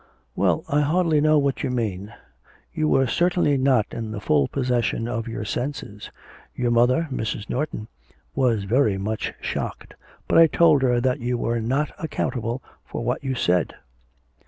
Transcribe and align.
Well, 0.35 0.63
I 0.67 0.81
hardly 0.81 1.21
know 1.21 1.37
what 1.37 1.61
you 1.61 1.69
mean. 1.69 2.11
You 2.73 2.89
were 2.89 3.05
certainly 3.05 3.55
not 3.55 3.85
in 3.91 4.09
the 4.09 4.19
full 4.19 4.47
possession 4.47 5.07
of 5.07 5.27
your 5.27 5.45
senses. 5.45 6.09
Your 6.55 6.71
mother 6.71 7.07
(Mrs. 7.11 7.47
Norton) 7.51 7.87
was 8.33 8.63
very 8.63 8.97
much 8.97 9.31
shocked, 9.41 9.93
but 10.27 10.39
I 10.39 10.47
told 10.47 10.81
her 10.81 10.99
that 11.01 11.19
you 11.19 11.37
were 11.37 11.61
not 11.61 11.91
accountable 11.99 12.63
for 12.83 13.03
what 13.03 13.23
you 13.23 13.35
said.' 13.35 13.75